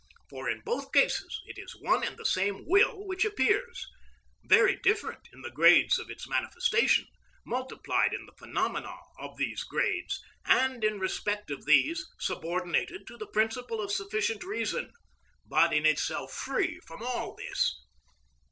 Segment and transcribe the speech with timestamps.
[0.31, 3.85] For in both cases it is one and the same will which appears;
[4.43, 7.05] very different in the grades of its manifestation,
[7.45, 13.27] multiplied in the phenomena of these grades, and, in respect of these, subordinated to the
[13.27, 14.91] principle of sufficient reason,
[15.45, 17.79] but in itself free from all this.